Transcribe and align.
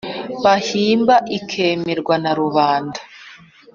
bahimba 0.43 1.15
ikemerwa 1.37 2.15
na 2.23 2.31
rubanda. 2.39 2.99